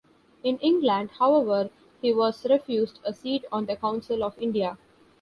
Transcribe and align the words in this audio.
In 0.43 0.57
England, 0.61 1.11
however, 1.19 1.69
he 2.01 2.11
was 2.11 2.43
refused 2.49 2.99
a 3.03 3.13
seat 3.13 3.45
on 3.51 3.67
the 3.67 3.75
Council 3.75 4.23
of 4.23 4.35
India. 4.39 4.79